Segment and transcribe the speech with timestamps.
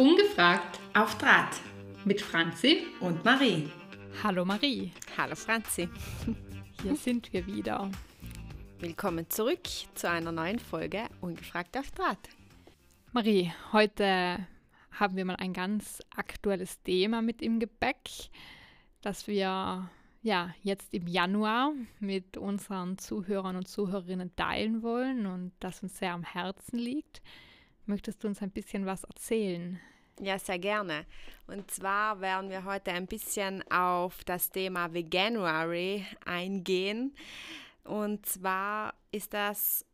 [0.00, 1.60] Ungefragt auf Draht
[2.06, 3.68] mit Franzi und Marie.
[4.22, 4.90] Hallo Marie.
[5.18, 5.90] Hallo Franzi.
[6.80, 7.90] Hier sind wir wieder.
[8.78, 9.60] Willkommen zurück
[9.94, 12.30] zu einer neuen Folge Ungefragt auf Draht.
[13.12, 14.38] Marie, heute
[14.92, 18.08] haben wir mal ein ganz aktuelles Thema mit im Gepäck,
[19.02, 19.90] das wir
[20.22, 26.14] ja jetzt im Januar mit unseren Zuhörern und Zuhörerinnen teilen wollen und das uns sehr
[26.14, 27.20] am Herzen liegt.
[27.90, 29.80] Möchtest du uns ein bisschen was erzählen?
[30.20, 31.06] Ja, sehr gerne.
[31.48, 37.12] Und zwar werden wir heute ein bisschen auf das Thema Veganuary eingehen.
[37.82, 39.84] Und zwar ist das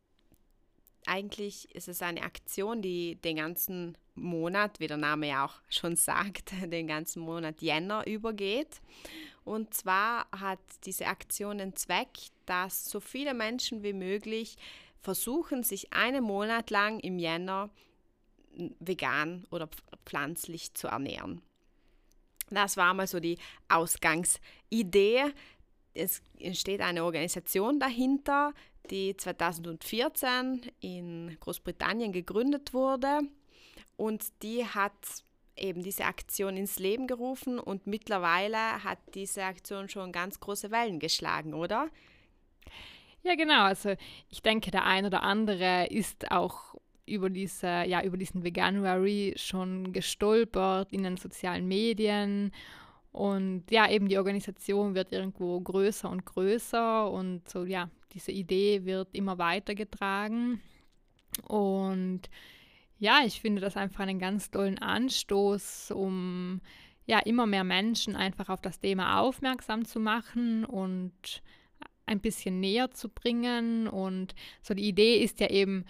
[1.07, 5.97] eigentlich ist es eine Aktion, die den ganzen Monat, wie der Name ja auch schon
[5.97, 8.83] sagt, den ganzen Monat Jänner übergeht.
[9.43, 12.11] Und zwar hat diese Aktion den Zweck,
[12.45, 14.59] dass so viele Menschen wie möglich
[15.01, 17.71] versuchen, sich einen Monat lang im Jänner
[18.79, 19.69] vegan oder
[20.05, 21.43] pflanzlich zu ernähren.
[22.51, 25.25] Das war mal so die Ausgangsidee.
[25.95, 28.53] Es entsteht eine Organisation dahinter,
[28.91, 33.21] die 2014 in Großbritannien gegründet wurde
[33.97, 34.93] und die hat
[35.57, 41.01] eben diese Aktion ins Leben gerufen und mittlerweile hat diese Aktion schon ganz große Wellen
[41.01, 41.89] geschlagen, oder?
[43.23, 43.63] Ja, genau.
[43.63, 43.97] Also
[44.29, 49.93] ich denke, der ein oder andere ist auch über, diese, ja, über diesen Veganuary schon
[49.93, 52.53] gestolpert in den sozialen Medien.
[53.13, 58.85] Und ja, eben die Organisation wird irgendwo größer und größer und so, ja, diese Idee
[58.85, 60.61] wird immer weitergetragen.
[61.49, 62.23] Und
[62.99, 66.61] ja, ich finde das einfach einen ganz tollen Anstoß, um
[67.07, 71.43] ja immer mehr Menschen einfach auf das Thema aufmerksam zu machen und
[72.07, 73.87] ein bisschen näher zu bringen.
[73.87, 75.85] Und so die Idee ist ja eben,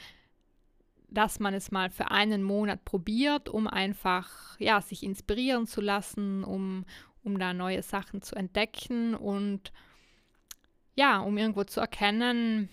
[1.16, 6.44] dass man es mal für einen Monat probiert, um einfach ja, sich inspirieren zu lassen,
[6.44, 6.84] um,
[7.24, 9.72] um da neue Sachen zu entdecken und
[10.94, 12.68] ja, um irgendwo zu erkennen,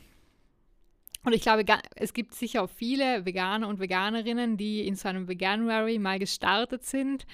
[1.26, 1.64] und ich glaube,
[1.96, 6.84] es gibt sicher auch viele Veganer und Veganerinnen, die in so einem Veganuary mal gestartet
[6.84, 7.26] sind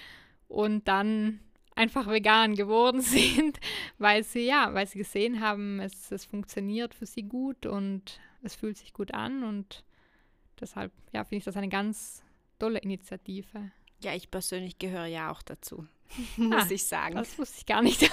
[0.47, 1.39] und dann
[1.75, 3.59] einfach vegan geworden sind,
[3.97, 8.53] weil sie ja, weil sie gesehen haben, es, es funktioniert für sie gut und es
[8.53, 9.83] fühlt sich gut an und
[10.59, 12.23] deshalb ja, finde ich das eine ganz
[12.57, 13.71] tolle Initiative.
[14.01, 15.87] Ja, ich persönlich gehöre ja auch dazu,
[16.37, 17.15] muss ah, ich sagen.
[17.15, 18.01] Das wusste ich gar nicht.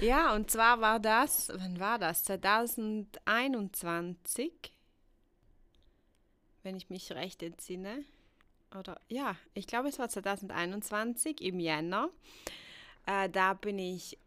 [0.00, 2.24] ja, und zwar war das, wann war das?
[2.24, 4.52] 2021,
[6.62, 8.04] wenn ich mich recht entsinne.
[8.78, 12.10] Oder ja, ich glaube, es war 2021 im Jänner.
[13.06, 14.18] Äh, da bin ich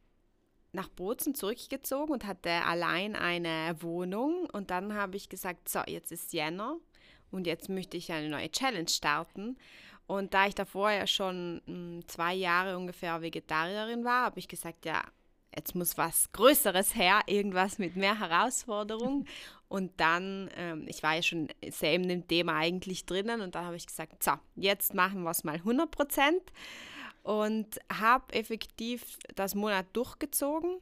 [0.77, 4.47] nach Bozen zurückgezogen und hatte allein eine Wohnung.
[4.53, 6.77] Und dann habe ich gesagt, so, jetzt ist Jänner
[7.31, 9.57] und jetzt möchte ich eine neue Challenge starten.
[10.05, 14.47] Und da ich davor ja schon mh, hm, zwei Jahre ungefähr Vegetarierin war, habe ich
[14.47, 15.03] gesagt, ja,
[15.53, 19.25] jetzt muss was Größeres her, irgendwas mit mehr Herausforderung.
[19.67, 23.65] Und dann, ähm, ich war ja schon sehr in dem Thema eigentlich drinnen und dann
[23.65, 26.41] habe ich gesagt, so, jetzt machen wir es mal 100 Prozent
[27.27, 30.79] und habe effektiv das Monat durchgezogen.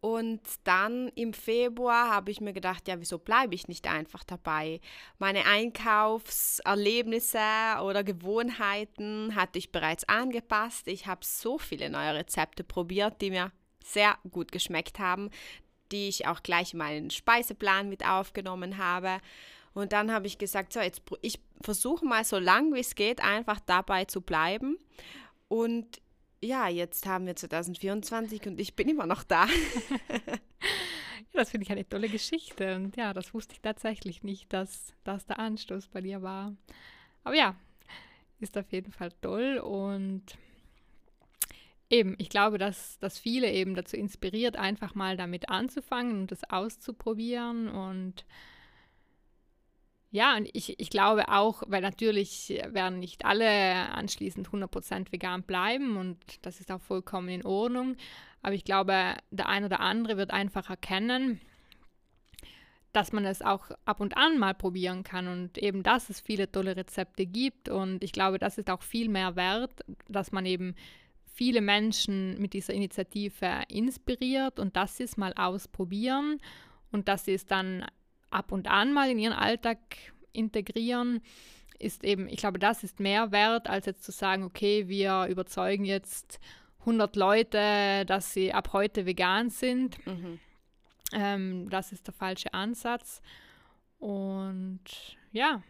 [0.00, 4.80] Und dann im Februar habe ich mir gedacht, ja, wieso bleibe ich nicht einfach dabei?
[5.18, 7.38] Meine Einkaufserlebnisse
[7.82, 10.88] oder Gewohnheiten hatte ich bereits angepasst.
[10.88, 13.52] Ich habe so viele neue Rezepte probiert, die mir
[13.84, 15.28] sehr gut geschmeckt haben,
[15.92, 19.18] die ich auch gleich in meinen Speiseplan mit aufgenommen habe.
[19.76, 23.22] Und dann habe ich gesagt, so, jetzt ich versuche mal so lang wie es geht,
[23.22, 24.78] einfach dabei zu bleiben.
[25.48, 26.00] Und
[26.40, 29.44] ja, jetzt haben wir 2024 und ich bin immer noch da.
[30.08, 30.38] ja,
[31.34, 32.74] das finde ich eine tolle Geschichte.
[32.74, 36.56] Und ja, das wusste ich tatsächlich nicht, dass das der Anstoß bei dir war.
[37.22, 37.54] Aber ja,
[38.40, 40.22] ist auf jeden Fall toll und
[41.90, 46.44] eben, ich glaube, dass, dass viele eben dazu inspiriert, einfach mal damit anzufangen und das
[46.44, 48.24] auszuprobieren und
[50.16, 53.46] ja, und ich, ich glaube auch, weil natürlich werden nicht alle
[53.90, 57.96] anschließend 100% vegan bleiben und das ist auch vollkommen in Ordnung.
[58.40, 61.38] Aber ich glaube, der ein oder andere wird einfach erkennen,
[62.94, 66.50] dass man es auch ab und an mal probieren kann und eben, dass es viele
[66.50, 67.68] tolle Rezepte gibt.
[67.68, 70.74] Und ich glaube, das ist auch viel mehr wert, dass man eben
[71.26, 76.40] viele Menschen mit dieser Initiative inspiriert und dass sie es mal ausprobieren
[76.90, 77.84] und dass sie es dann
[78.30, 79.78] ab und an mal in ihren Alltag
[80.32, 81.22] integrieren,
[81.78, 85.84] ist eben, ich glaube, das ist mehr wert, als jetzt zu sagen, okay, wir überzeugen
[85.84, 86.40] jetzt
[86.80, 90.04] 100 Leute, dass sie ab heute vegan sind.
[90.06, 90.38] Mhm.
[91.12, 93.20] Ähm, das ist der falsche Ansatz.
[93.98, 94.80] Und
[95.32, 95.62] ja.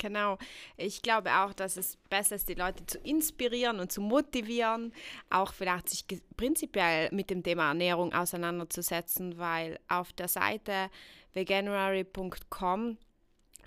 [0.00, 0.38] Genau.
[0.76, 4.92] Ich glaube auch, dass es besser ist, die Leute zu inspirieren und zu motivieren,
[5.28, 6.04] auch vielleicht sich
[6.36, 10.88] prinzipiell mit dem Thema Ernährung auseinanderzusetzen, weil auf der Seite
[11.38, 12.98] veganuary.com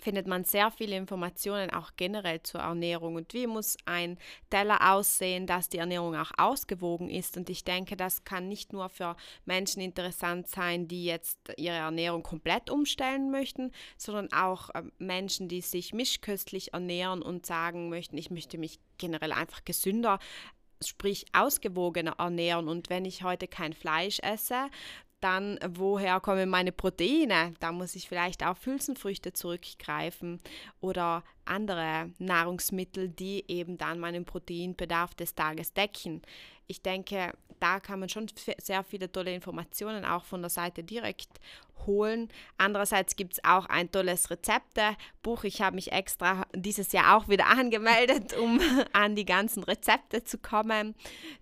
[0.02, 4.18] findet man sehr viele Informationen auch generell zur Ernährung und wie muss ein
[4.50, 7.38] Teller aussehen, dass die Ernährung auch ausgewogen ist.
[7.38, 9.16] Und ich denke, das kann nicht nur für
[9.46, 15.62] Menschen interessant sein, die jetzt ihre Ernährung komplett umstellen möchten, sondern auch äh, Menschen, die
[15.62, 20.20] sich mischköstlich ernähren und sagen möchten, ich möchte mich generell einfach gesünder
[20.84, 22.68] sprich ausgewogener ernähren.
[22.68, 24.70] Und wenn ich heute kein Fleisch esse,
[25.22, 27.54] dann, woher kommen meine Proteine?
[27.60, 30.42] Da muss ich vielleicht auf Hülsenfrüchte zurückgreifen
[30.82, 36.22] oder andere Nahrungsmittel, die eben dann meinen Proteinbedarf des Tages decken.
[36.72, 38.28] Ich denke, da kann man schon
[38.58, 41.28] sehr viele tolle Informationen auch von der Seite direkt
[41.86, 42.30] holen.
[42.58, 45.44] Andererseits gibt es auch ein tolles Rezeptebuch.
[45.44, 48.60] Ich habe mich extra dieses Jahr auch wieder angemeldet, um
[48.94, 50.96] an die ganzen Rezepte zu kommen,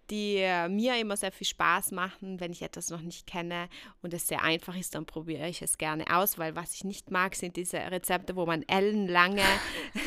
[0.10, 3.70] die äh, mir immer sehr viel Spaß machen, wenn ich etwas noch nicht kenne
[4.02, 7.12] und es sehr einfach ist, dann probiere ich es gerne aus, weil was ich nicht
[7.12, 9.44] mag, sind diese Rezepte, wo man ellenlange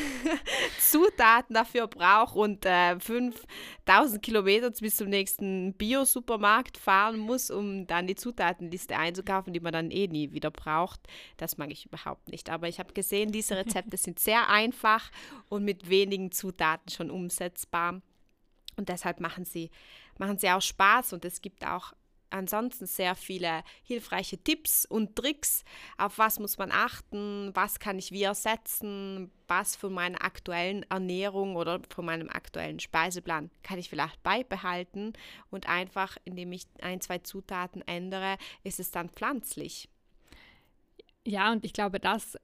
[0.79, 8.07] Zutaten dafür braucht und äh, 5000 Kilometer bis zum nächsten Bio-Supermarkt fahren muss, um dann
[8.07, 10.99] die Zutatenliste einzukaufen, die man dann eh nie wieder braucht.
[11.37, 12.49] Das mag ich überhaupt nicht.
[12.49, 15.11] Aber ich habe gesehen, diese Rezepte sind sehr einfach
[15.49, 18.01] und mit wenigen Zutaten schon umsetzbar.
[18.75, 19.69] Und deshalb machen sie,
[20.17, 21.93] machen sie auch Spaß und es gibt auch
[22.33, 25.63] ansonsten sehr viele hilfreiche Tipps und Tricks,
[25.97, 31.55] auf was muss man achten, was kann ich wie ersetzen, was von meiner aktuellen Ernährung
[31.55, 35.13] oder von meinem aktuellen Speiseplan kann ich vielleicht beibehalten?
[35.51, 39.89] Und einfach, indem ich ein, zwei Zutaten ändere, ist es dann pflanzlich.
[41.25, 42.37] Ja, und ich glaube, das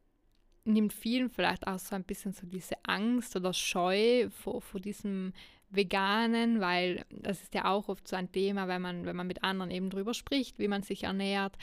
[0.65, 5.33] nimmt vielen vielleicht auch so ein bisschen so diese Angst oder Scheu vor, vor diesem
[5.69, 9.43] Veganen, weil das ist ja auch oft so ein Thema, wenn man, wenn man mit
[9.43, 11.57] anderen eben drüber spricht, wie man sich ernährt.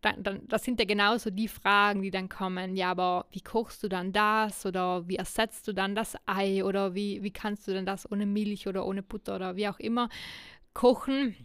[0.00, 2.76] Dann, dann, das sind ja genauso die Fragen, die dann kommen.
[2.76, 4.66] Ja, aber wie kochst du dann das?
[4.66, 6.64] Oder wie ersetzt du dann das Ei?
[6.64, 9.78] Oder wie, wie kannst du denn das ohne Milch oder ohne Butter oder wie auch
[9.78, 10.08] immer
[10.74, 11.36] kochen?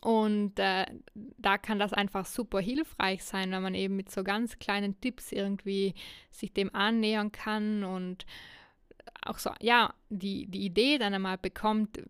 [0.00, 4.58] Und äh, da kann das einfach super hilfreich sein, wenn man eben mit so ganz
[4.58, 5.94] kleinen Tipps irgendwie
[6.30, 8.26] sich dem annähern kann und
[9.24, 12.00] auch so, ja, die, die Idee dann einmal bekommt,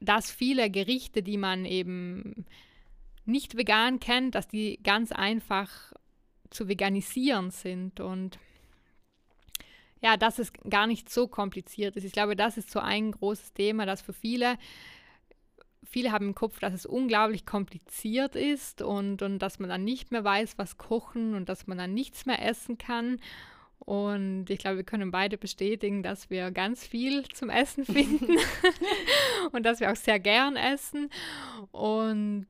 [0.00, 2.44] dass viele Gerichte, die man eben
[3.24, 5.92] nicht vegan kennt, dass die ganz einfach
[6.50, 8.38] zu veganisieren sind und
[10.02, 12.04] ja, dass es gar nicht so kompliziert ist.
[12.04, 14.58] Ich glaube, das ist so ein großes Thema, das für viele,
[15.84, 20.10] viele haben im Kopf, dass es unglaublich kompliziert ist und, und dass man dann nicht
[20.10, 23.20] mehr weiß, was kochen und dass man dann nichts mehr essen kann.
[23.84, 28.36] Und ich glaube, wir können beide bestätigen, dass wir ganz viel zum Essen finden
[29.52, 31.10] und dass wir auch sehr gern essen.
[31.72, 32.46] Und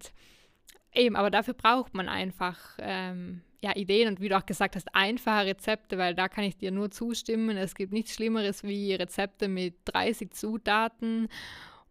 [0.95, 4.95] eben, aber dafür braucht man einfach ähm, ja, Ideen und wie du auch gesagt hast,
[4.95, 7.57] einfache Rezepte, weil da kann ich dir nur zustimmen.
[7.57, 11.29] Es gibt nichts Schlimmeres wie Rezepte mit 30 Zutaten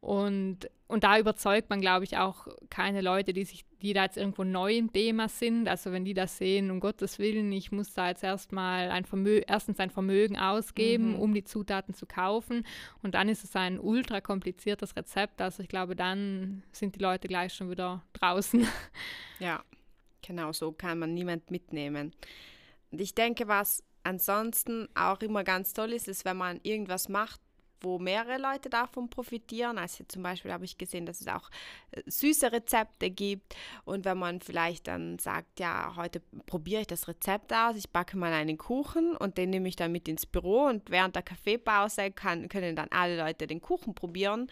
[0.02, 4.18] und, und da überzeugt man, glaube ich, auch keine Leute, die sich, die da jetzt
[4.18, 5.68] irgendwo neu im Thema sind.
[5.68, 9.46] Also wenn die das sehen, um Gottes Willen, ich muss da jetzt erstmal ein Vermögen,
[9.48, 11.20] erstens ein Vermögen ausgeben, mhm.
[11.20, 12.66] um die Zutaten zu kaufen.
[13.04, 15.40] Und dann ist es ein ultra kompliziertes Rezept.
[15.40, 18.68] Also ich glaube, dann sind die Leute gleich schon wieder draußen.
[19.40, 19.64] Ja,
[20.22, 22.14] genau, so kann man niemand mitnehmen.
[22.92, 27.42] Und ich denke, was ansonsten auch immer ganz toll ist, ist, wenn man irgendwas macht,
[27.82, 29.78] wo mehrere Leute davon profitieren.
[29.78, 31.50] Also zum Beispiel habe ich gesehen, dass es auch
[31.92, 33.56] äh, süße Rezepte gibt.
[33.86, 38.18] Und wenn man vielleicht dann sagt, ja, heute probiere ich das Rezept aus, ich backe
[38.18, 42.12] mal einen Kuchen und den nehme ich dann mit ins Büro und während der Kaffeepause
[42.12, 44.48] kann, können dann alle Leute den Kuchen probieren.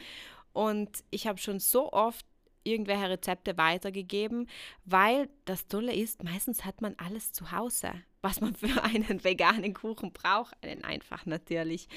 [0.54, 2.26] Und ich habe schon so oft
[2.64, 4.48] irgendwelche Rezepte weitergegeben,
[4.86, 9.74] weil das Tolle ist, meistens hat man alles zu Hause, was man für einen veganen
[9.74, 11.88] Kuchen braucht, einen einfach natürlich.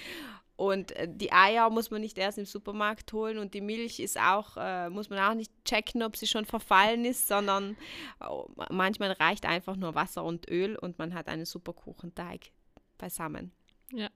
[0.63, 4.17] Und äh, die Eier muss man nicht erst im Supermarkt holen und die Milch ist
[4.17, 7.77] auch, äh, muss man auch nicht checken, ob sie schon verfallen ist, sondern
[8.21, 12.53] oh, manchmal reicht einfach nur Wasser und Öl und man hat einen super Kuchenteig
[12.97, 13.51] beisammen.
[13.93, 14.09] Ja,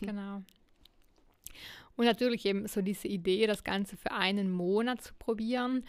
[0.00, 0.42] genau.
[1.96, 5.84] Und natürlich eben so diese Idee, das Ganze für einen Monat zu probieren,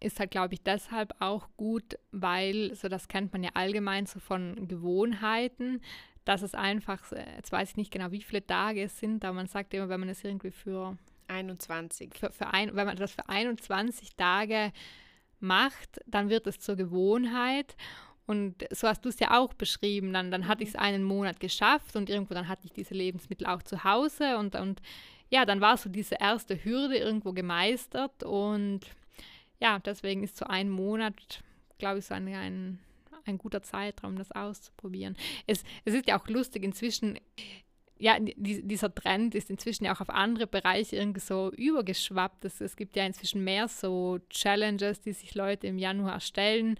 [0.00, 4.20] ist halt, glaube ich, deshalb auch gut, weil, so das kennt man ja allgemein so
[4.20, 5.82] von Gewohnheiten,
[6.24, 9.46] dass es einfach, jetzt weiß ich nicht genau, wie viele Tage es sind, aber man
[9.46, 10.96] sagt immer, wenn man es irgendwie für
[11.28, 12.14] 21.
[12.14, 14.72] Für, für ein, wenn man das für 21 Tage
[15.40, 17.76] macht, dann wird es zur Gewohnheit.
[18.26, 20.12] Und so hast du es ja auch beschrieben.
[20.12, 23.46] Dann, dann hatte ich es einen Monat geschafft und irgendwo dann hatte ich diese Lebensmittel
[23.46, 24.80] auch zu Hause und, und
[25.30, 28.80] ja, dann war so diese erste Hürde irgendwo gemeistert und
[29.60, 31.42] ja, deswegen ist so ein Monat,
[31.78, 32.78] glaube ich, so ein, ein,
[33.26, 35.16] ein guter Zeitraum, das auszuprobieren.
[35.46, 37.18] Es, es ist ja auch lustig, inzwischen
[37.98, 42.44] ja, die, dieser Trend ist inzwischen ja auch auf andere Bereiche irgendwie so übergeschwappt.
[42.44, 46.78] Es, es gibt ja inzwischen mehr so Challenges, die sich Leute im Januar stellen.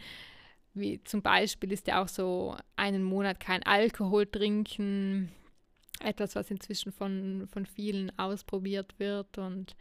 [0.74, 5.30] Wie zum Beispiel ist ja auch so einen Monat kein Alkohol trinken.
[6.00, 9.38] Etwas, was inzwischen von, von vielen ausprobiert wird.
[9.38, 9.76] Und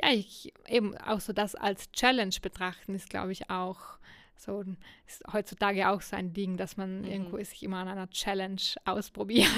[0.00, 3.98] ja, ich eben auch so das als Challenge betrachten, ist, glaube ich, auch
[4.42, 4.64] so
[5.06, 7.08] ist heutzutage auch so ein Ding, dass man mhm.
[7.08, 9.48] irgendwo sich immer an einer Challenge ausprobiert.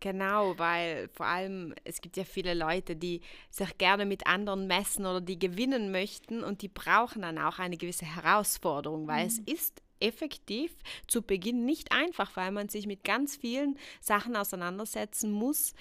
[0.00, 5.06] Genau, weil vor allem es gibt ja viele Leute, die sich gerne mit anderen messen
[5.06, 9.28] oder die gewinnen möchten und die brauchen dann auch eine gewisse Herausforderung, weil mhm.
[9.28, 10.72] es ist effektiv
[11.06, 15.74] zu Beginn nicht einfach, weil man sich mit ganz vielen Sachen auseinandersetzen muss,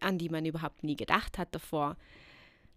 [0.00, 1.96] an die man überhaupt nie gedacht hat davor.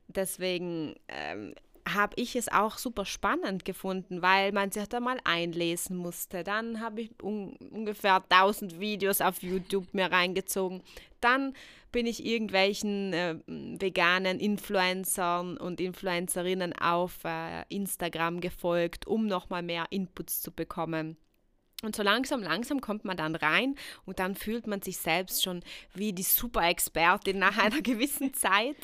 [0.08, 1.56] Deswegen ähm,
[1.88, 6.44] habe ich es auch super spannend gefunden, weil man sich da mal einlesen musste.
[6.44, 10.82] Dann habe ich un ungefähr 1000 Videos auf YouTube mir reingezogen.
[11.22, 11.54] Dann
[11.92, 19.86] bin ich irgendwelchen äh, veganen Influencern und Influencerinnen auf äh, Instagram gefolgt, um nochmal mehr
[19.92, 21.18] Inputs zu bekommen.
[21.84, 25.62] Und so langsam, langsam kommt man dann rein und dann fühlt man sich selbst schon
[25.94, 28.78] wie die Super-Expertin nach einer gewissen Zeit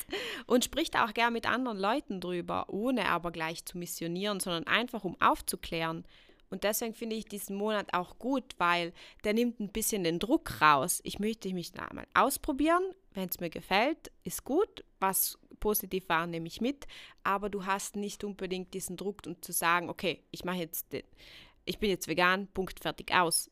[0.46, 5.04] und spricht auch gern mit anderen Leuten drüber, ohne aber gleich zu missionieren, sondern einfach
[5.04, 6.04] um aufzuklären.
[6.50, 8.92] Und deswegen finde ich diesen Monat auch gut, weil
[9.24, 11.00] der nimmt ein bisschen den Druck raus.
[11.02, 12.82] Ich möchte mich da mal ausprobieren.
[13.14, 14.84] Wenn es mir gefällt, ist gut.
[15.00, 16.86] Was positiv war, nehme ich mit.
[17.24, 21.04] Aber du hast nicht unbedingt diesen Druck, um zu sagen, okay, ich mache jetzt den
[21.64, 23.50] ich bin jetzt vegan, Punkt, fertig, aus.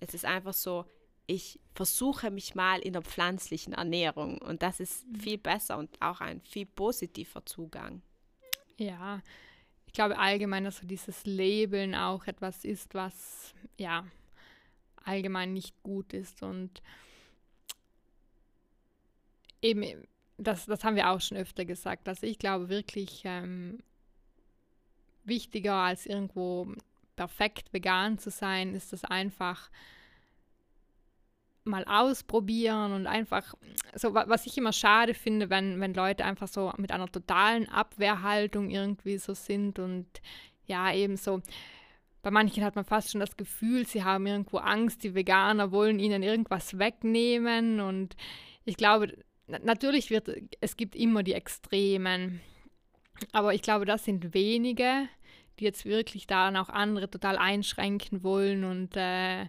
[0.00, 0.84] Es ist einfach so,
[1.26, 5.20] ich versuche mich mal in der pflanzlichen Ernährung und das ist mhm.
[5.20, 8.02] viel besser und auch ein viel positiver Zugang.
[8.78, 9.22] Ja,
[9.86, 14.06] ich glaube allgemein, dass so dieses Labeln auch etwas ist, was ja
[15.04, 16.82] allgemein nicht gut ist und
[19.62, 23.78] eben, das, das haben wir auch schon öfter gesagt, dass ich glaube wirklich ähm,
[25.24, 26.74] wichtiger als irgendwo
[27.16, 29.70] perfekt vegan zu sein, ist das einfach
[31.66, 33.54] mal ausprobieren und einfach,
[33.94, 38.70] so was ich immer schade finde, wenn, wenn Leute einfach so mit einer totalen Abwehrhaltung
[38.70, 40.06] irgendwie so sind und
[40.66, 41.40] ja, eben so,
[42.22, 45.98] bei manchen hat man fast schon das Gefühl, sie haben irgendwo Angst, die Veganer wollen
[45.98, 48.16] ihnen irgendwas wegnehmen und
[48.64, 50.30] ich glaube, natürlich wird,
[50.60, 52.40] es gibt immer die Extremen,
[53.32, 55.08] aber ich glaube, das sind wenige,
[55.58, 59.46] die jetzt wirklich dann auch andere total einschränken wollen und äh,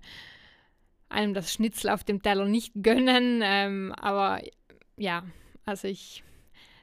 [1.09, 3.41] einem das Schnitzel auf dem Teller nicht gönnen.
[3.43, 4.41] Ähm, aber
[4.97, 5.23] ja,
[5.65, 6.23] also ich,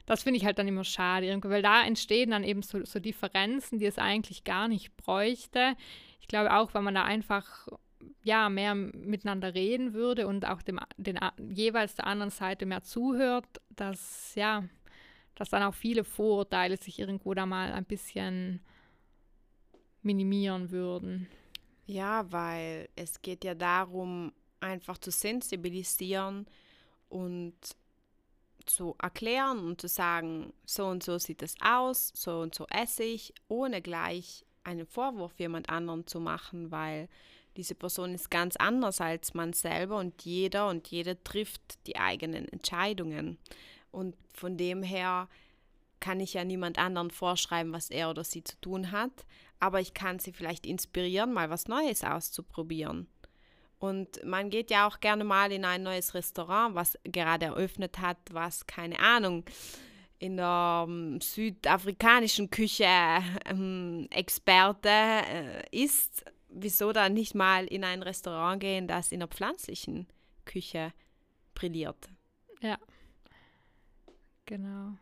[0.05, 3.79] das finde ich halt dann immer schade, weil da entstehen dann eben so, so Differenzen,
[3.79, 5.75] die es eigentlich gar nicht bräuchte.
[6.21, 7.67] Ich glaube auch, wenn man da einfach
[8.23, 13.45] ja, mehr miteinander reden würde und auch dem, den, jeweils der anderen Seite mehr zuhört,
[13.69, 14.63] dass ja,
[15.35, 18.61] dass dann auch viele Vorurteile sich irgendwo da mal ein bisschen
[20.05, 21.27] minimieren würden.
[21.85, 26.47] Ja, weil es geht ja darum, einfach zu sensibilisieren
[27.09, 27.55] und
[28.65, 33.03] zu erklären und zu sagen, so und so sieht es aus, so und so esse
[33.03, 37.07] ich, ohne gleich einen Vorwurf jemand anderen zu machen, weil
[37.57, 42.47] diese Person ist ganz anders als man selber und jeder und jede trifft die eigenen
[42.49, 43.37] Entscheidungen.
[43.91, 45.29] Und von dem her
[45.99, 49.25] kann ich ja niemand anderen vorschreiben, was er oder sie zu tun hat
[49.59, 53.07] aber ich kann sie vielleicht inspirieren, mal was Neues auszuprobieren.
[53.79, 58.17] Und man geht ja auch gerne mal in ein neues Restaurant, was gerade eröffnet hat,
[58.31, 59.43] was keine Ahnung
[60.17, 62.87] in der ähm, südafrikanischen Küche
[63.45, 66.23] ähm, Experte äh, ist.
[66.47, 70.07] Wieso dann nicht mal in ein Restaurant gehen, das in der pflanzlichen
[70.45, 70.93] Küche
[71.53, 72.07] brilliert?
[72.61, 72.77] Ja,
[74.45, 74.97] genau.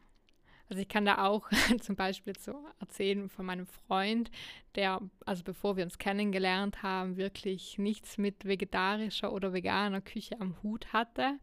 [0.74, 1.48] Also ich kann da auch
[1.82, 4.32] zum Beispiel so erzählen von meinem Freund,
[4.74, 10.56] der, also bevor wir uns kennengelernt haben, wirklich nichts mit vegetarischer oder veganer Küche am
[10.64, 11.38] Hut hatte.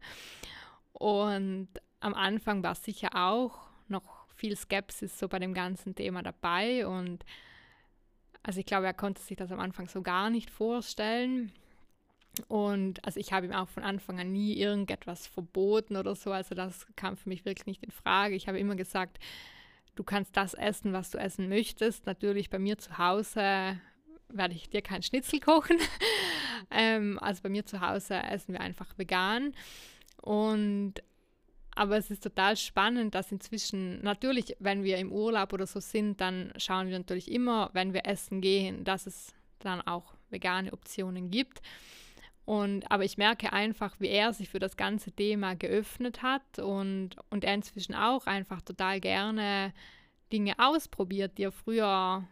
[0.91, 1.69] Und
[2.01, 6.85] am Anfang war sicher auch noch viel Skepsis so bei dem ganzen Thema dabei.
[6.85, 7.23] Und
[8.43, 11.53] also ich glaube, er konnte sich das am Anfang so gar nicht vorstellen.
[12.47, 16.31] Und also ich habe ihm auch von Anfang an nie irgendetwas verboten oder so.
[16.31, 18.35] Also das kam für mich wirklich nicht in Frage.
[18.35, 19.19] Ich habe immer gesagt,
[19.95, 22.05] du kannst das essen, was du essen möchtest.
[22.05, 23.79] Natürlich bei mir zu Hause
[24.29, 25.77] werde ich dir kein Schnitzel kochen.
[26.71, 29.53] ähm, also bei mir zu Hause essen wir einfach vegan.
[30.21, 31.03] Und
[31.73, 36.19] aber es ist total spannend, dass inzwischen, natürlich, wenn wir im Urlaub oder so sind,
[36.19, 41.31] dann schauen wir natürlich immer, wenn wir essen gehen, dass es dann auch vegane Optionen
[41.31, 41.61] gibt.
[42.51, 47.11] Und, aber ich merke einfach, wie er sich für das ganze Thema geöffnet hat und,
[47.29, 49.73] und er inzwischen auch einfach total gerne
[50.33, 52.27] Dinge ausprobiert, die er früher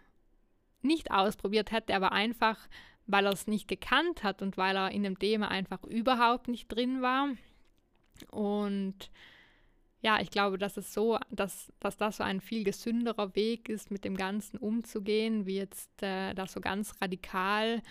[0.82, 2.58] nicht ausprobiert hätte, aber einfach,
[3.08, 6.68] weil er es nicht gekannt hat und weil er in dem Thema einfach überhaupt nicht
[6.68, 7.30] drin war.
[8.30, 9.12] Und
[10.02, 13.90] ja, ich glaube, dass es so, dass, dass das so ein viel gesünderer Weg ist,
[13.90, 17.82] mit dem Ganzen umzugehen, wie jetzt äh, da so ganz radikal,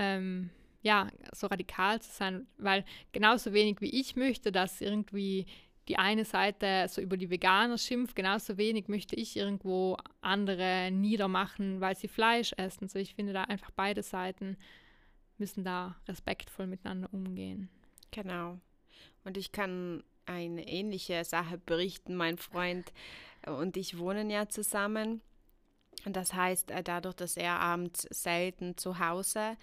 [0.00, 0.50] ähm,
[0.84, 5.46] ja, so radikal zu sein, weil genauso wenig wie ich möchte, dass irgendwie
[5.88, 11.80] die eine Seite so über die Veganer schimpft, genauso wenig möchte ich irgendwo andere niedermachen,
[11.80, 12.88] weil sie Fleisch essen.
[12.88, 14.56] So ich finde da einfach beide Seiten
[15.38, 17.68] müssen da respektvoll miteinander umgehen.
[18.10, 18.58] Genau.
[19.24, 22.14] Und ich kann eine ähnliche Sache berichten.
[22.14, 22.92] Mein Freund
[23.46, 25.22] und ich wohnen ja zusammen.
[26.12, 29.56] Das heißt, äh, dadurch, dass er abends selten zu Hause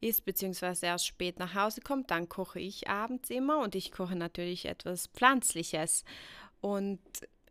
[0.00, 4.16] ist, beziehungsweise erst spät nach Hause kommt, dann koche ich abends immer und ich koche
[4.16, 6.04] natürlich etwas Pflanzliches.
[6.60, 7.00] Und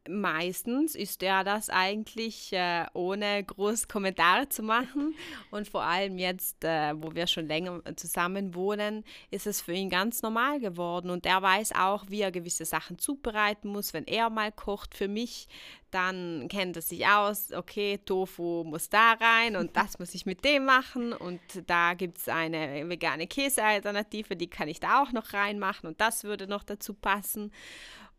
[0.08, 5.16] meistens ist er das eigentlich äh, ohne groß Kommentare zu machen.
[5.52, 9.90] Und vor allem jetzt, äh, wo wir schon länger zusammen wohnen, ist es für ihn
[9.90, 11.10] ganz normal geworden.
[11.10, 13.94] Und er weiß auch, wie er gewisse Sachen zubereiten muss.
[13.94, 15.48] Wenn er mal kocht für mich,
[15.96, 20.44] dann kennt er sich aus, okay, Tofu muss da rein und das muss ich mit
[20.44, 21.14] dem machen.
[21.14, 26.02] Und da gibt es eine vegane Käsealternative, die kann ich da auch noch reinmachen und
[26.02, 27.54] das würde noch dazu passen.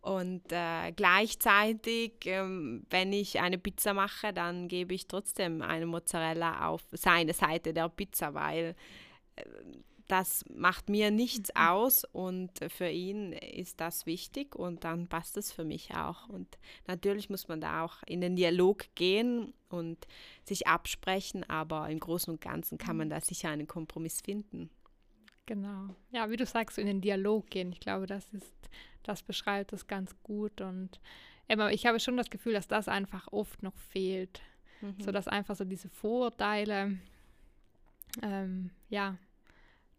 [0.01, 6.69] Und äh, gleichzeitig, ähm, wenn ich eine Pizza mache, dann gebe ich trotzdem eine Mozzarella
[6.69, 8.75] auf seine Seite der Pizza, weil
[9.35, 9.43] äh,
[10.09, 11.61] das macht mir nichts mhm.
[11.61, 16.29] aus und für ihn ist das wichtig und dann passt es für mich auch.
[16.29, 20.07] Und natürlich muss man da auch in den Dialog gehen und
[20.45, 23.13] sich absprechen, aber im Großen und Ganzen kann man mhm.
[23.13, 24.71] da sicher einen Kompromiss finden.
[25.47, 25.95] Genau.
[26.11, 27.71] Ja, wie du sagst, in den Dialog gehen.
[27.73, 28.57] Ich glaube, das ist
[29.07, 30.61] das beschreibt es ganz gut.
[30.61, 31.01] Und
[31.49, 34.43] immer, ich habe schon das Gefühl, dass das einfach oft noch fehlt.
[34.81, 35.01] Mhm.
[35.01, 36.99] So dass einfach so diese Vorurteile,
[38.23, 39.17] ähm, ja,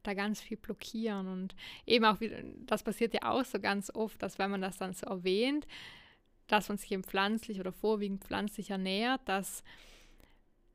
[0.08, 1.28] da ganz viel blockieren.
[1.28, 2.32] Und eben auch, wie,
[2.66, 5.68] das passiert ja auch so ganz oft, dass wenn man das dann so erwähnt,
[6.48, 9.64] dass man sich eben pflanzlich oder vorwiegend pflanzlich ernährt, dass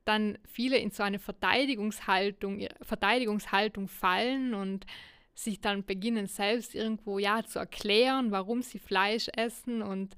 [0.05, 4.85] dann viele in so eine Verteidigungshaltung, Verteidigungshaltung fallen und
[5.33, 10.15] sich dann beginnen selbst irgendwo ja zu erklären, warum sie Fleisch essen und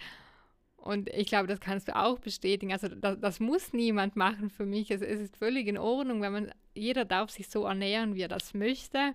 [0.86, 2.71] und ich glaube, das kannst du auch bestätigen.
[2.71, 4.91] Also das, das muss niemand machen für mich.
[4.91, 8.27] Es, es, ist völlig in Ordnung, wenn man, jeder darf sich so ernähren, wie er
[8.27, 9.13] das möchte.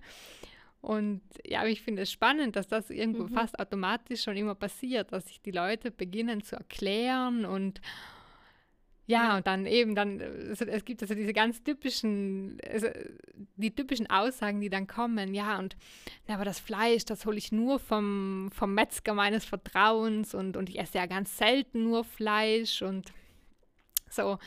[0.81, 3.29] Und ja, ich finde es spannend, dass das irgendwo mhm.
[3.29, 7.81] fast automatisch schon immer passiert, dass sich die Leute beginnen zu erklären und
[9.07, 12.87] ja, und dann eben, dann, es, es gibt also diese ganz typischen, also
[13.57, 15.75] die typischen Aussagen, die dann kommen, ja, und
[16.29, 20.69] ja, aber das Fleisch, das hole ich nur vom, vom Metzger meines Vertrauens und, und
[20.69, 23.11] ich esse ja ganz selten nur Fleisch und
[24.09, 24.37] so.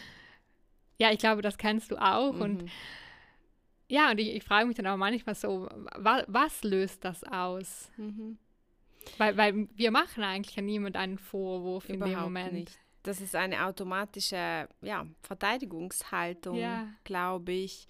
[0.98, 2.33] Ja, ich glaube, das kennst du auch.
[2.33, 2.40] Mhm.
[2.40, 2.70] Und
[3.94, 7.90] ja, und ich, ich frage mich dann auch manchmal so, wa, was löst das aus?
[7.96, 8.38] Mhm.
[9.18, 12.52] Weil, weil wir machen eigentlich ja niemand einen Vorwurf Überhaupt in dem Moment.
[12.52, 16.88] Nicht das ist eine automatische ja, Verteidigungshaltung, ja.
[17.04, 17.87] glaube ich.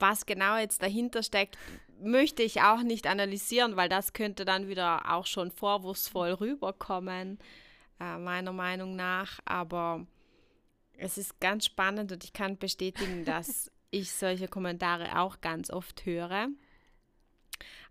[0.00, 1.56] Was genau jetzt dahinter steckt,
[2.00, 7.38] möchte ich auch nicht analysieren, weil das könnte dann wieder auch schon vorwurfsvoll rüberkommen,
[8.00, 9.38] äh, meiner Meinung nach.
[9.44, 10.06] Aber
[10.96, 16.04] es ist ganz spannend und ich kann bestätigen, dass ich solche Kommentare auch ganz oft
[16.04, 16.48] höre.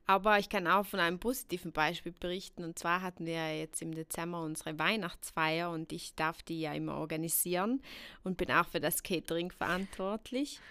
[0.09, 2.63] Aber ich kann auch von einem positiven Beispiel berichten.
[2.63, 6.95] Und zwar hatten wir jetzt im Dezember unsere Weihnachtsfeier und ich darf die ja immer
[6.95, 7.81] organisieren
[8.23, 10.61] und bin auch für das Catering verantwortlich.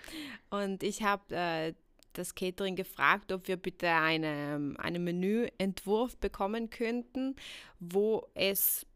[0.49, 1.75] Und ich habe äh,
[2.15, 7.37] das Catering gefragt, ob wir bitte eine, einen Menüentwurf bekommen könnten,
[7.79, 8.87] wo es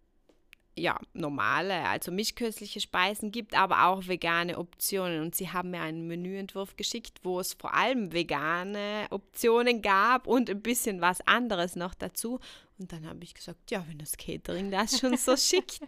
[0.81, 5.21] ja, normale, also mischköstliche Speisen gibt, aber auch vegane Optionen.
[5.23, 10.51] Und sie haben mir einen Menüentwurf geschickt, wo es vor allem vegane Optionen gab und
[10.51, 12.40] ein bisschen was anderes noch dazu.
[12.79, 15.81] Und dann habe ich gesagt, ja, wenn das Catering das schon so schickt,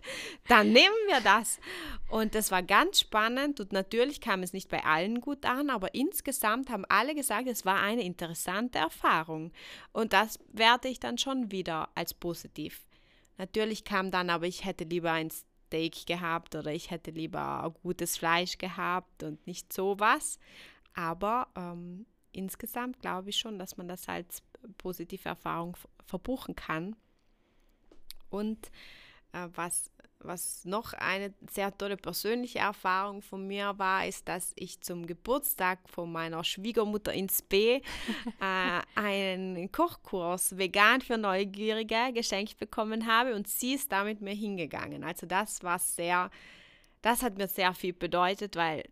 [0.47, 1.59] dann nehmen wir das.
[2.11, 5.95] Und das war ganz spannend und natürlich kam es nicht bei allen gut an, aber
[5.95, 9.53] insgesamt haben alle gesagt, es war eine interessante Erfahrung.
[9.93, 12.83] Und das werte ich dann schon wieder als positiv.
[13.39, 18.19] Natürlich kam dann, aber ich hätte lieber ein Steak gehabt oder ich hätte lieber gutes
[18.19, 20.39] Fleisch gehabt und nicht sowas.
[20.95, 24.43] Aber ähm, insgesamt glaube ich schon, dass man das als
[24.79, 26.97] positive Erfahrung verbuchen kann.
[28.29, 28.71] Und
[29.33, 29.91] äh, was
[30.25, 35.79] was noch eine sehr tolle persönliche Erfahrung von mir war, ist, dass ich zum Geburtstag
[35.89, 37.81] von meiner Schwiegermutter ins B äh,
[38.95, 45.05] einen Kochkurs vegan für Neugierige geschenkt bekommen habe und sie ist damit mir hingegangen.
[45.05, 46.31] Also das war sehr,
[47.03, 48.85] das hat mir sehr viel bedeutet, weil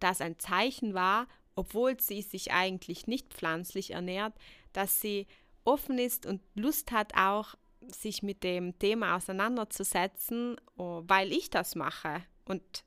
[0.00, 4.34] das ein Zeichen war, obwohl sie sich eigentlich nicht pflanzlich ernährt,
[4.72, 5.26] dass sie
[5.64, 7.56] offen ist und Lust hat auch
[7.88, 12.22] sich mit dem Thema auseinanderzusetzen, oh, weil ich das mache.
[12.44, 12.84] Und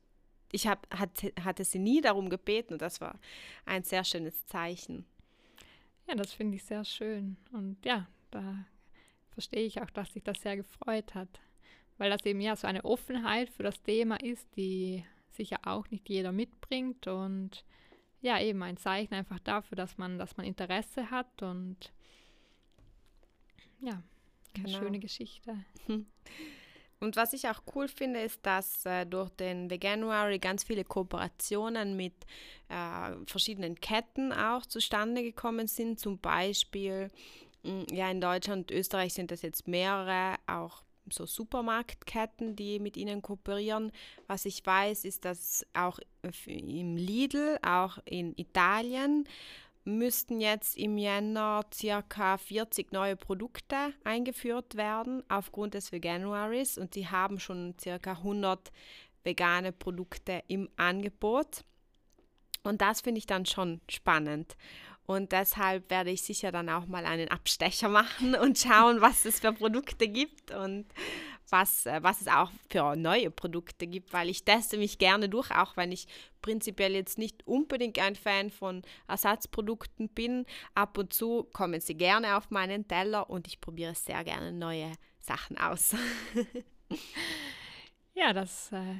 [0.51, 3.19] ich hab, hatte, hatte sie nie darum gebeten und das war
[3.65, 5.05] ein sehr schönes Zeichen.
[6.07, 7.37] Ja, das finde ich sehr schön.
[7.51, 8.65] Und ja, da
[9.29, 11.39] verstehe ich auch, dass sich das sehr gefreut hat.
[11.97, 16.09] Weil das eben ja so eine Offenheit für das Thema ist, die sicher auch nicht
[16.09, 17.07] jeder mitbringt.
[17.07, 17.63] Und
[18.21, 21.91] ja, eben ein Zeichen einfach dafür, dass man, dass man Interesse hat und
[23.81, 24.03] ja,
[24.53, 24.79] genau.
[24.79, 25.57] schöne Geschichte.
[27.01, 31.95] Und was ich auch cool finde, ist, dass äh, durch den Veganuary ganz viele Kooperationen
[31.95, 32.13] mit
[32.69, 35.99] äh, verschiedenen Ketten auch zustande gekommen sind.
[35.99, 37.09] Zum Beispiel,
[37.63, 42.79] mh, hm, ja, in Deutschland und Österreich sind das jetzt mehrere, auch so Supermarktketten, die
[42.79, 43.91] mit ihnen kooperieren.
[44.27, 45.99] Was ich weiß, ist, dass auch
[46.45, 49.27] im Lidl, auch in Italien,
[49.83, 57.07] müssten jetzt im Jänner circa 40 neue Produkte eingeführt werden aufgrund des Veganuaries und sie
[57.07, 58.71] haben schon circa 100
[59.23, 61.63] vegane Produkte im Angebot.
[62.63, 64.55] Und das finde ich dann schon spannend.
[65.07, 69.39] Und deshalb werde ich sicher dann auch mal einen Abstecher machen und schauen, was es
[69.39, 70.85] für Produkte gibt und
[71.51, 75.51] was, äh, was es auch für neue Produkte gibt, weil ich teste mich gerne durch,
[75.51, 76.07] auch wenn ich
[76.41, 80.45] prinzipiell jetzt nicht unbedingt ein Fan von Ersatzprodukten bin.
[80.73, 84.91] Ab und zu kommen sie gerne auf meinen Teller und ich probiere sehr gerne neue
[85.19, 85.95] Sachen aus.
[88.13, 88.95] ja, das äh,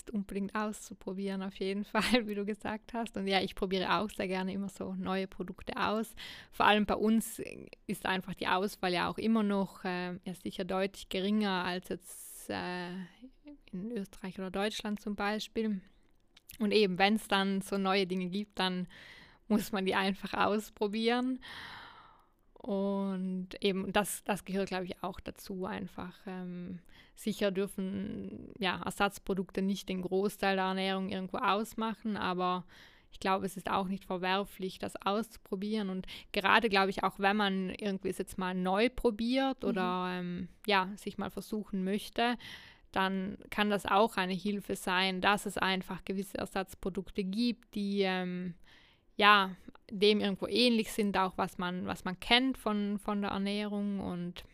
[0.00, 3.16] ist unbedingt auszuprobieren, auf jeden Fall, wie du gesagt hast.
[3.16, 6.14] Und ja, ich probiere auch sehr gerne immer so neue Produkte aus.
[6.50, 7.40] Vor allem bei uns
[7.86, 12.50] ist einfach die Auswahl ja auch immer noch äh, ja, sicher deutlich geringer als jetzt
[12.50, 12.90] äh,
[13.72, 15.80] in Österreich oder Deutschland zum Beispiel.
[16.58, 18.86] Und eben, wenn es dann so neue Dinge gibt, dann
[19.48, 21.40] muss man die einfach ausprobieren.
[22.62, 26.14] Und eben das, das gehört, glaube ich, auch dazu einfach.
[26.26, 26.80] Ähm,
[27.14, 32.64] sicher dürfen ja, Ersatzprodukte nicht den Großteil der Ernährung irgendwo ausmachen, aber
[33.12, 35.88] ich glaube, es ist auch nicht verwerflich, das auszuprobieren.
[35.88, 40.40] Und gerade, glaube ich, auch wenn man irgendwie es jetzt mal neu probiert oder mhm.
[40.40, 42.36] ähm, ja, sich mal versuchen möchte,
[42.92, 48.54] dann kann das auch eine Hilfe sein, dass es einfach gewisse Ersatzprodukte gibt, die ähm,
[49.16, 49.56] ja
[49.90, 54.44] dem irgendwo ähnlich sind, auch was man, was man kennt von, von der Ernährung und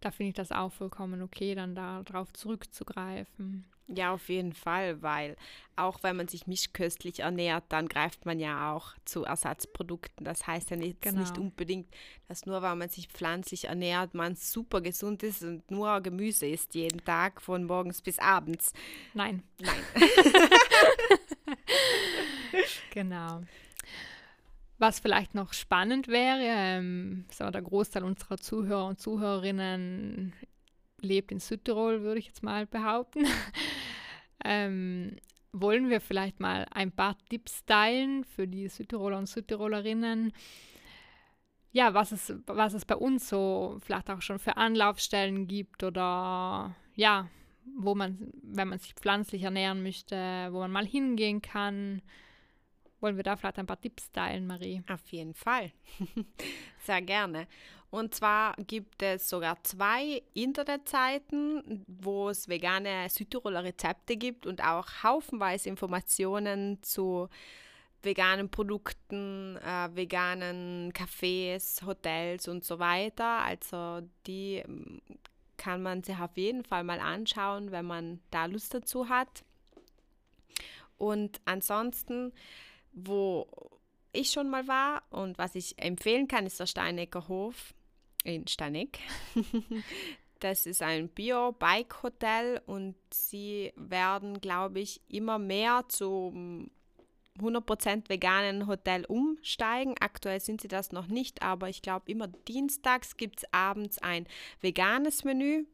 [0.00, 3.66] da finde ich das auch vollkommen okay, dann darauf zurückzugreifen.
[3.92, 5.36] Ja, auf jeden Fall, weil
[5.74, 10.24] auch wenn man sich mischköstlich ernährt, dann greift man ja auch zu Ersatzprodukten.
[10.24, 11.20] Das heißt ja nicht, genau.
[11.20, 11.88] nicht unbedingt,
[12.28, 16.74] dass nur weil man sich pflanzlich ernährt, man super gesund ist und nur Gemüse isst
[16.76, 18.72] jeden Tag von morgens bis abends.
[19.12, 19.42] Nein.
[19.58, 19.82] Nein.
[22.90, 23.42] genau.
[24.80, 30.32] Was vielleicht noch spannend wäre, ähm, der Großteil unserer Zuhörer und Zuhörerinnen
[31.02, 33.26] lebt in Südtirol, würde ich jetzt mal behaupten.
[34.42, 35.16] ähm,
[35.52, 40.32] wollen wir vielleicht mal ein paar Tipps teilen für die Südtiroler und Südtirolerinnen?
[41.72, 46.74] Ja, was es, was es bei uns so vielleicht auch schon für Anlaufstellen gibt oder
[46.94, 47.28] ja,
[47.76, 50.16] wo man, wenn man sich pflanzlich ernähren möchte,
[50.52, 52.00] wo man mal hingehen kann.
[53.00, 54.82] Wollen wir da vielleicht ein paar Tipps teilen, Marie?
[54.88, 55.72] Auf jeden Fall.
[56.84, 57.46] Sehr gerne.
[57.90, 64.86] Und zwar gibt es sogar zwei Internetseiten, wo es vegane Südtiroler Rezepte gibt und auch
[65.02, 67.28] haufenweise Informationen zu
[68.02, 73.42] veganen Produkten, äh, veganen Cafés, Hotels und so weiter.
[73.42, 75.00] Also die ähm,
[75.56, 79.44] kann man sich auf jeden Fall mal anschauen, wenn man da Lust dazu hat.
[80.96, 82.32] Und ansonsten
[82.92, 83.48] wo
[84.12, 87.74] ich schon mal war und was ich empfehlen kann, ist der Steinecker Hof
[88.24, 88.98] in Steineck.
[90.40, 96.70] das ist ein Bio-Bike-Hotel und sie werden, glaube ich, immer mehr zum
[97.38, 99.94] 100% veganen Hotel umsteigen.
[100.00, 104.26] Aktuell sind sie das noch nicht, aber ich glaube, immer dienstags gibt es abends ein
[104.60, 105.66] veganes Menü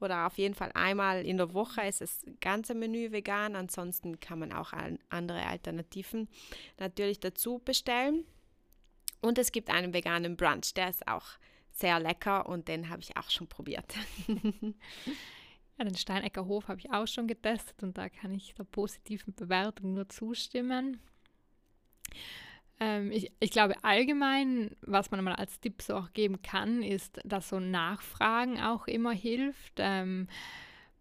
[0.00, 3.56] oder auf jeden Fall einmal in der Woche ist das ganze Menü vegan.
[3.56, 4.72] Ansonsten kann man auch
[5.08, 6.28] andere Alternativen
[6.78, 8.24] natürlich dazu bestellen.
[9.20, 11.26] Und es gibt einen veganen Brunch, der ist auch
[11.72, 13.94] sehr lecker und den habe ich auch schon probiert.
[15.78, 19.34] ja, den Steinecker Hof habe ich auch schon getestet und da kann ich der positiven
[19.34, 21.00] Bewertung nur zustimmen.
[22.80, 27.20] Ähm, ich, ich glaube allgemein, was man mal als Tipp so auch geben kann, ist,
[27.24, 30.28] dass so Nachfragen auch immer hilft, ähm,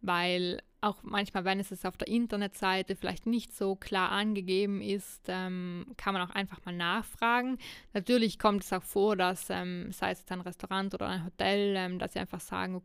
[0.01, 5.87] weil auch manchmal, wenn es auf der Internetseite vielleicht nicht so klar angegeben ist, ähm,
[5.97, 7.57] kann man auch einfach mal nachfragen.
[7.93, 11.99] Natürlich kommt es auch vor, dass, ähm, sei es ein Restaurant oder ein Hotel, ähm,
[11.99, 12.83] dass sie einfach sagen,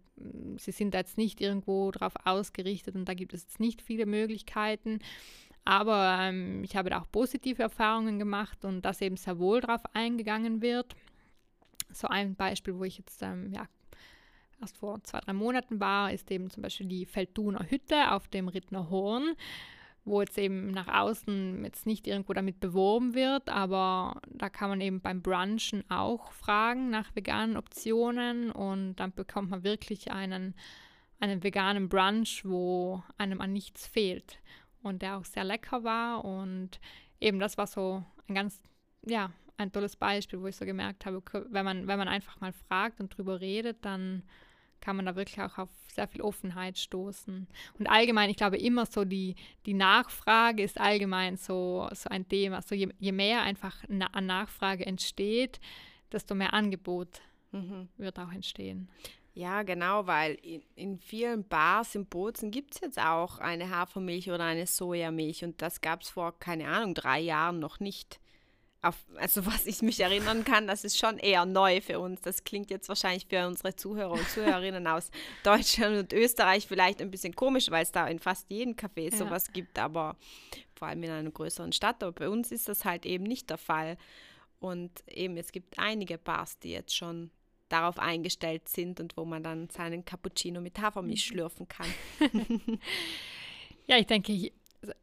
[0.57, 5.01] sie sind jetzt nicht irgendwo darauf ausgerichtet und da gibt es jetzt nicht viele Möglichkeiten.
[5.65, 9.83] Aber ähm, ich habe da auch positive Erfahrungen gemacht und dass eben sehr wohl darauf
[9.95, 10.97] eingegangen wird.
[11.93, 13.67] So ein Beispiel, wo ich jetzt ähm, ja,
[14.61, 18.49] erst vor zwei, drei Monaten war, ist eben zum Beispiel die Feldtuner Hütte auf dem
[18.49, 19.35] Rittner Horn,
[20.05, 24.81] wo jetzt eben nach außen jetzt nicht irgendwo damit beworben wird, aber da kann man
[24.81, 30.55] eben beim Brunchen auch fragen nach veganen Optionen und dann bekommt man wirklich einen,
[31.21, 34.41] einen veganen Brunch, wo einem an nichts fehlt
[34.83, 36.25] und der auch sehr lecker war.
[36.25, 36.81] Und
[37.21, 38.61] eben das war so ein ganz,
[39.05, 42.53] ja, ein tolles Beispiel, wo ich so gemerkt habe, wenn man, wenn man einfach mal
[42.53, 44.23] fragt und drüber redet, dann
[44.81, 47.47] kann man da wirklich auch auf sehr viel Offenheit stoßen.
[47.79, 52.61] Und allgemein, ich glaube immer so, die, die Nachfrage ist allgemein so, so ein Thema.
[52.63, 55.61] So je, je mehr einfach na, an Nachfrage entsteht,
[56.11, 57.89] desto mehr Angebot mhm.
[57.97, 58.89] wird auch entstehen.
[59.35, 64.31] Ja, genau, weil in, in vielen Bars in Bozen gibt es jetzt auch eine Hafermilch
[64.31, 68.21] oder eine Sojamilch und das gab es vor, keine Ahnung, drei Jahren noch nicht.
[68.83, 72.21] Auf, also was ich mich erinnern kann, das ist schon eher neu für uns.
[72.21, 75.11] Das klingt jetzt wahrscheinlich für unsere Zuhörer und Zuhörerinnen aus
[75.45, 79.17] Deutschland und Österreich vielleicht ein bisschen komisch, weil es da in fast jedem Café ja.
[79.17, 80.17] sowas gibt, aber
[80.75, 82.03] vor allem in einer größeren Stadt.
[82.03, 83.97] Aber bei uns ist das halt eben nicht der Fall.
[84.61, 87.31] Und eben, es gibt einige Bars, die jetzt schon
[87.73, 91.35] darauf eingestellt sind und wo man dann seinen Cappuccino mit Hafermilch mhm.
[91.35, 91.87] schlürfen kann.
[93.87, 94.53] ja, ich denke,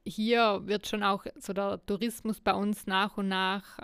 [0.06, 3.80] hier wird schon auch so der Tourismus bei uns nach und nach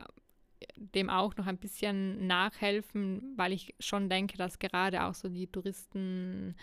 [0.75, 5.47] dem auch noch ein bisschen nachhelfen, weil ich schon denke, dass gerade auch so die
[5.47, 6.55] Touristen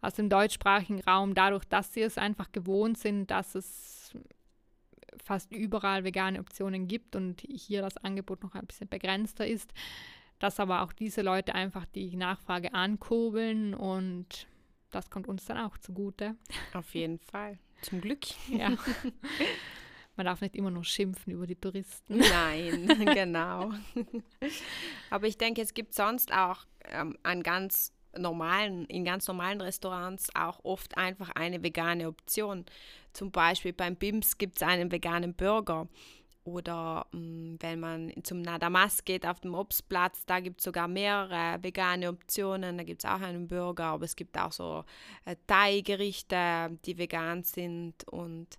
[0.00, 4.12] aus dem deutschsprachigen Raum, dadurch, dass sie es einfach gewohnt sind, dass es
[5.22, 9.72] fast überall vegane Optionen gibt und hier das Angebot noch ein bisschen begrenzter ist,
[10.38, 14.46] dass aber auch diese Leute einfach die Nachfrage ankurbeln und
[14.90, 16.36] das kommt uns dann auch zugute.
[16.72, 17.58] Auf jeden Fall.
[17.82, 18.24] Zum Glück.
[18.48, 18.70] Ja.
[20.16, 22.18] Man darf nicht immer nur schimpfen über die Touristen.
[22.18, 23.72] Nein, genau.
[25.10, 30.28] Aber ich denke, es gibt sonst auch ähm, an ganz normalen, in ganz normalen Restaurants
[30.36, 32.64] auch oft einfach eine vegane Option.
[33.12, 35.88] Zum Beispiel beim BIMS gibt es einen veganen Burger.
[36.44, 40.88] Oder mh, mm, wenn man zum Nadamas geht auf dem Obstplatz, da gibt es sogar
[40.88, 42.78] mehrere vegane Optionen.
[42.78, 44.84] Da gibt es auch einen Burger, aber es gibt auch so
[45.24, 48.04] äh, Thai-Gerichte, die vegan sind.
[48.08, 48.58] Und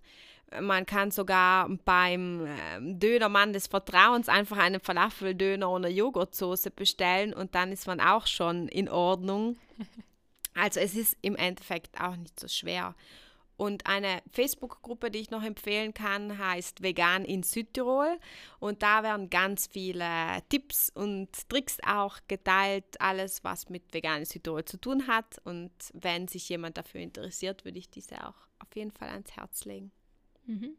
[0.61, 7.55] man kann sogar beim äh, Dönermann des Vertrauens einfach einen Falafeldöner ohne Joghurtsoße bestellen und
[7.55, 9.57] dann ist man auch schon in Ordnung.
[10.57, 12.95] Also es ist im Endeffekt auch nicht so schwer.
[13.57, 18.19] Und eine Facebook-Gruppe, die ich noch empfehlen kann, heißt Vegan in Südtirol.
[18.59, 20.07] Und da werden ganz viele
[20.49, 25.39] Tipps und Tricks auch geteilt, alles, was mit Vegan in Südtirol zu tun hat.
[25.45, 29.65] Und wenn sich jemand dafür interessiert, würde ich diese auch auf jeden Fall ans Herz
[29.65, 29.91] legen.
[30.45, 30.75] Mhm.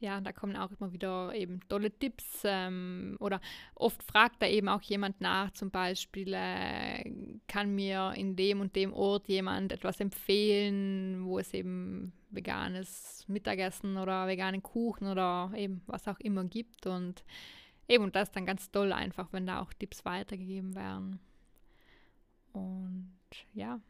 [0.00, 3.40] Ja, da kommen auch immer wieder eben tolle Tipps ähm, oder
[3.74, 7.10] oft fragt da eben auch jemand nach, zum Beispiel, äh,
[7.46, 13.96] kann mir in dem und dem Ort jemand etwas empfehlen, wo es eben veganes Mittagessen
[13.96, 17.24] oder veganen Kuchen oder eben was auch immer gibt und
[17.88, 21.20] eben und das ist dann ganz toll einfach, wenn da auch Tipps weitergegeben werden.
[22.52, 23.14] Und
[23.52, 23.80] ja,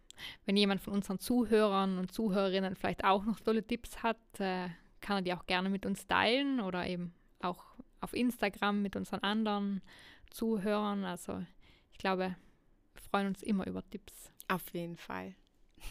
[0.46, 4.68] wenn jemand von unseren Zuhörern und Zuhörerinnen vielleicht auch noch tolle Tipps hat, äh,
[5.04, 7.62] kann er die auch gerne mit uns teilen oder eben auch
[8.00, 9.82] auf Instagram mit unseren anderen
[10.30, 11.04] Zuhörern.
[11.04, 11.44] Also
[11.92, 12.34] ich glaube,
[12.94, 14.32] wir freuen uns immer über Tipps.
[14.48, 15.34] Auf jeden Fall.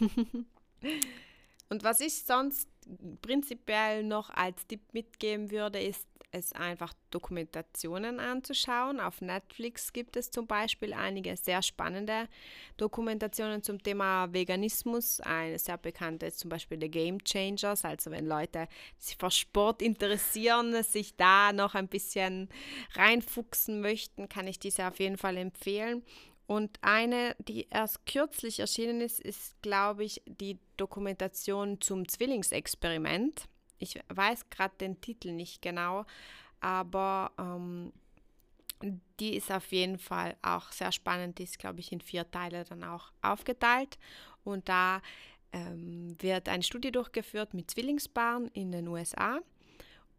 [1.70, 2.68] Und was ich sonst
[3.22, 9.00] prinzipiell noch als Tipp mitgeben würde, ist es einfach Dokumentationen anzuschauen.
[9.00, 12.28] Auf Netflix gibt es zum Beispiel einige sehr spannende
[12.76, 15.20] Dokumentationen zum Thema Veganismus.
[15.20, 17.84] Eine sehr bekannte ist zum Beispiel The Game Changers.
[17.84, 18.66] Also wenn Leute
[18.98, 22.48] sich für Sport interessieren, sich da noch ein bisschen
[22.94, 26.02] reinfuchsen möchten, kann ich diese auf jeden Fall empfehlen.
[26.46, 33.46] Und eine, die erst kürzlich erschienen ist, ist, glaube ich, die Dokumentation zum Zwillingsexperiment.
[33.78, 36.06] Ich weiß gerade den Titel nicht genau,
[36.60, 37.92] aber ähm,
[39.20, 41.38] die ist auf jeden Fall auch sehr spannend.
[41.38, 43.98] Die ist, glaube ich, in vier Teile dann auch aufgeteilt.
[44.44, 45.00] Und da
[45.52, 49.40] ähm, wird eine Studie durchgeführt mit Zwillingspaaren in den USA.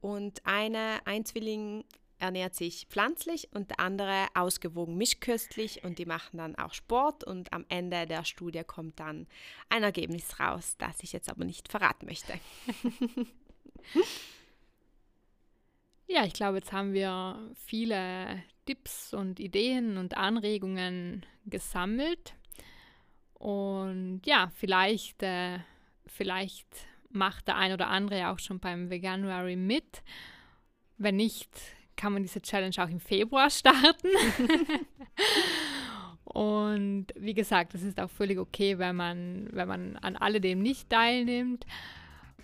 [0.01, 1.83] Und eine, ein Zwilling
[2.17, 7.51] ernährt sich pflanzlich und der andere ausgewogen mischköstlich und die machen dann auch Sport und
[7.51, 9.27] am Ende der Studie kommt dann
[9.69, 12.33] ein Ergebnis raus, das ich jetzt aber nicht verraten möchte.
[16.07, 22.35] ja, ich glaube, jetzt haben wir viele Tipps und Ideen und Anregungen gesammelt
[23.45, 25.59] und ja, vielleicht, äh,
[26.07, 26.67] vielleicht
[27.09, 30.01] macht der ein oder andere auch schon beim Veganuary mit.
[30.97, 31.49] Wenn nicht,
[31.95, 34.09] kann man diese Challenge auch im Februar starten.
[36.23, 40.89] und wie gesagt, das ist auch völlig okay, wenn man, wenn man an alledem nicht
[40.89, 41.65] teilnimmt.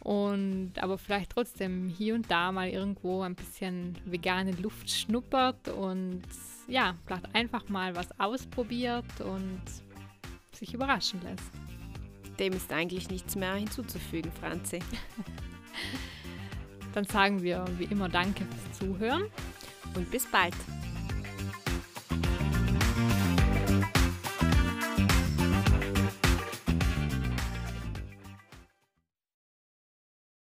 [0.04, 6.24] Und aber vielleicht trotzdem hier und da mal irgendwo ein bisschen vegane Luft schnuppert und
[6.68, 9.62] ja, vielleicht einfach mal was ausprobiert und
[10.54, 11.52] sich überraschen lässt.
[12.40, 14.80] Dem ist eigentlich nichts mehr hinzuzufügen, Franzi.
[16.94, 19.24] Dann sagen wir wie immer Danke fürs Zuhören
[19.96, 20.56] und bis bald.